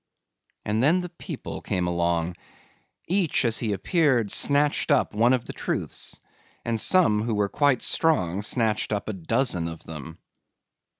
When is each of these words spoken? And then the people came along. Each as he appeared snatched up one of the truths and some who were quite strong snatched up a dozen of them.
And 0.65 0.81
then 0.81 1.01
the 1.01 1.09
people 1.09 1.61
came 1.61 1.85
along. 1.85 2.35
Each 3.07 3.45
as 3.45 3.59
he 3.59 3.71
appeared 3.71 4.31
snatched 4.31 4.89
up 4.89 5.13
one 5.13 5.31
of 5.31 5.45
the 5.45 5.53
truths 5.53 6.19
and 6.65 6.81
some 6.81 7.21
who 7.21 7.35
were 7.35 7.49
quite 7.49 7.83
strong 7.83 8.41
snatched 8.41 8.91
up 8.91 9.07
a 9.09 9.13
dozen 9.13 9.67
of 9.67 9.83
them. 9.83 10.17